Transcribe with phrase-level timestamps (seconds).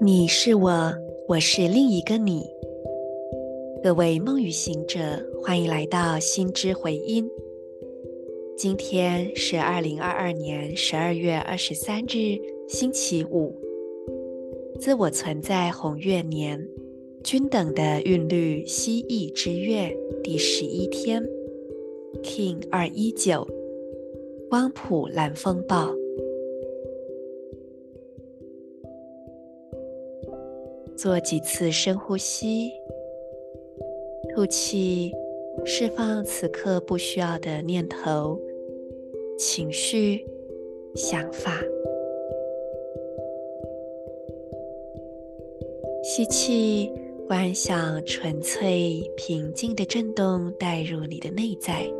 [0.00, 0.94] 你是我，
[1.26, 2.44] 我是另一个你。
[3.82, 4.98] 各位梦语行者，
[5.42, 7.28] 欢迎来到心之回音。
[8.56, 12.38] 今天是二零二二年十二月二十三日，
[12.68, 13.52] 星期五。
[14.78, 16.68] 自我存在红月年，
[17.24, 21.24] 均等的韵律蜥蜴之月第十一天
[22.22, 23.46] ，King 二一九，
[24.50, 25.94] 光谱蓝风暴。
[30.96, 32.70] 做几次深呼吸，
[34.34, 35.12] 吐气，
[35.64, 38.38] 释放此刻不需要的念头、
[39.38, 40.26] 情绪、
[40.96, 41.62] 想法。
[46.02, 46.92] 吸气，
[47.32, 51.90] 观想纯粹平静的震动带入你的内在，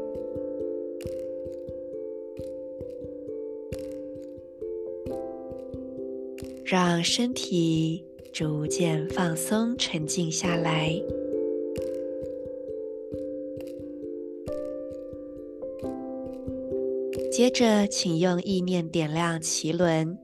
[6.62, 8.05] 让身体。
[8.31, 11.01] 逐渐放松，沉静下来。
[17.31, 20.19] 接着，请用意念点亮脐轮，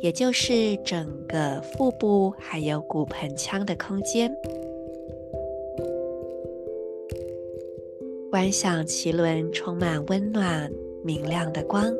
[0.00, 4.34] 也就是整个腹部还有骨盆腔的空间。
[8.30, 10.70] 观想脐轮充满温暖、
[11.04, 11.92] 明亮的光。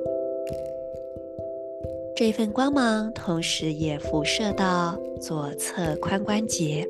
[2.16, 6.88] 这份光芒同时也辐射到左侧髋关节。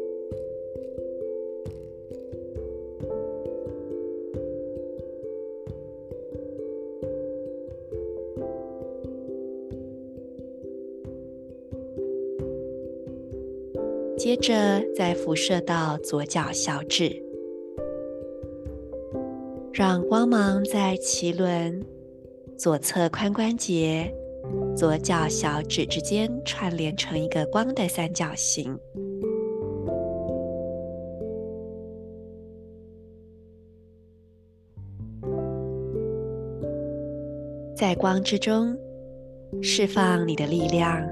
[14.25, 17.23] 接着再辐射到左脚小指，
[19.71, 21.85] 让光芒在脐轮、
[22.57, 24.11] 左侧髋关节。
[24.75, 28.79] 左脚小指之间串联成一个光的三角形，
[37.77, 38.75] 在光之中
[39.61, 41.07] 释放你的力量，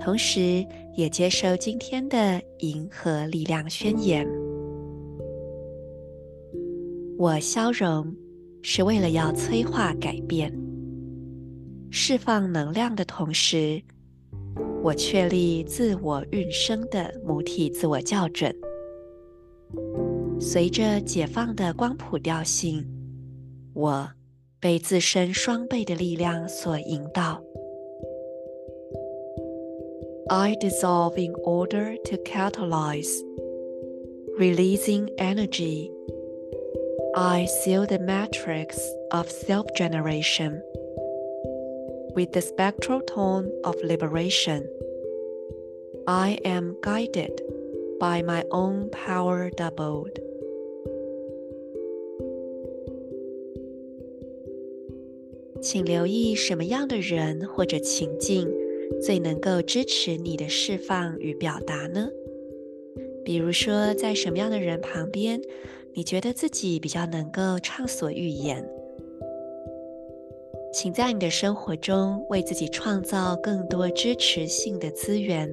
[0.00, 0.66] 同时
[1.00, 4.28] 也接受今天的银河力量宣言。
[7.16, 8.14] 我消融
[8.60, 10.52] 是为了要催化改变。
[11.90, 13.82] 释放能量的同时，
[14.82, 18.54] 我确立自我运生的母体自我校准。
[20.38, 22.86] 随着解放的光谱调性，
[23.72, 24.06] 我
[24.60, 27.42] 被自身双倍的力量所引导。
[30.32, 33.20] I dissolve in order to catalyze,
[34.38, 35.90] releasing energy.
[37.16, 38.78] I seal the matrix
[39.10, 40.62] of self-generation.
[42.14, 44.70] With the spectral tone of liberation,
[46.06, 47.42] I am guided
[47.98, 50.16] by my own power doubled.
[55.60, 56.06] 请留
[59.02, 62.08] 最能够支持你的释放与表达呢？
[63.24, 65.40] 比如说，在什么样的人旁边，
[65.94, 68.66] 你觉得自己比较能够畅所欲言？
[70.72, 75.52] 请在你的生活中为自己创造更多支持性的资源，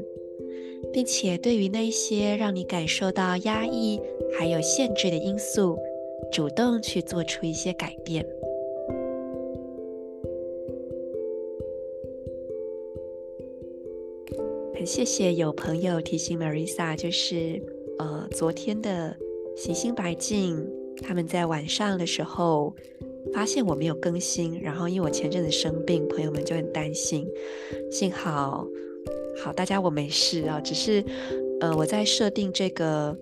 [0.93, 3.99] 并且对于那些让你感受到压抑
[4.37, 5.77] 还有限制的因素，
[6.31, 8.25] 主动去做出一些改变。
[14.87, 17.61] 谢谢有朋友提醒 Marisa，就是
[17.99, 19.13] 呃昨天的
[19.57, 20.65] 行星白镜，
[21.03, 22.73] 他们在晚上的时候。
[23.33, 27.27] 发现我没有更新，然后因为我前阵子生病，朋友们就很担心。
[27.91, 28.65] 幸好，
[29.43, 31.03] 好，大家我没事啊，只是，
[31.59, 33.13] 呃，我在设定这个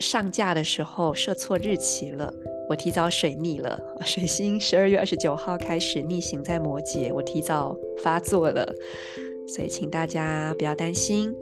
[0.00, 2.34] 上架的时候设错日期了，
[2.68, 3.80] 我提早水逆了。
[4.04, 8.74] 水星十二月二十九号开始逆行在摩羯，我提早发作了，
[9.46, 11.34] 所以请大家不要担心。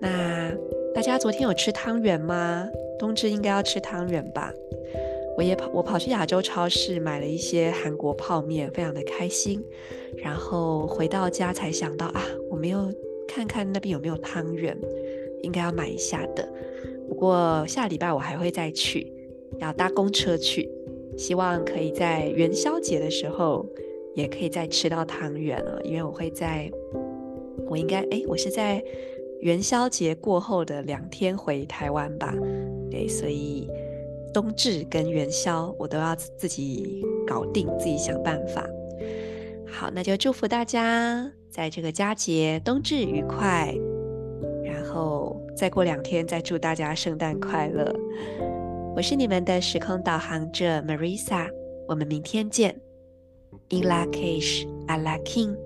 [0.00, 0.50] 那
[0.94, 2.68] 大家昨天有吃汤圆吗？
[2.98, 4.52] 冬至应该要吃汤圆吧？
[5.36, 9.62] 我也跑，我跑去亚洲超市买了一些韩国泡面，非常的开心。
[10.16, 12.92] 然后回到家才想到啊，我没有
[13.28, 14.76] 看看那边有没有汤圆，
[15.42, 16.46] 应该要买一下的。
[17.08, 19.12] 不过下礼拜我还会再去，
[19.58, 20.68] 要搭公车去，
[21.16, 23.66] 希望可以在元宵节的时候
[24.14, 25.80] 也可以再吃到汤圆了。
[25.84, 26.70] 因为我会在，
[27.70, 28.84] 我应该哎，我是在
[29.40, 32.34] 元宵节过后的两天回台湾吧。
[32.90, 33.66] 对，所以
[34.34, 38.66] 冬至跟元宵我都要自己搞定，自己想办法。
[39.66, 43.72] 好，那就祝福大家在这个佳节冬至愉快，
[44.64, 47.94] 然后再过两天再祝大家圣诞快乐。
[48.96, 51.48] 我是你们的时空导航者 Marisa，
[51.86, 52.74] 我们明天见。
[53.68, 55.56] In Lak'ech Ala K'in